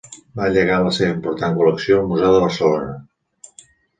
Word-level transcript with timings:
Va 0.39 0.45
llegar 0.53 0.77
la 0.85 0.93
seva 0.99 1.11
important 1.17 1.59
col·lecció 1.59 1.99
al 1.99 2.09
Museu 2.13 2.33
de 2.37 2.39
Barcelona. 2.47 2.91